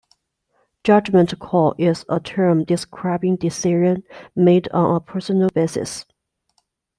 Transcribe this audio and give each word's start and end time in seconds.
Judgment 0.83 1.37
call 1.37 1.75
is 1.77 2.05
a 2.09 2.19
term 2.19 2.63
describing 2.63 3.35
decision 3.35 4.01
made 4.35 4.67
on 4.69 4.95
a 4.95 4.99
personal 4.99 5.49
basis. 5.53 6.05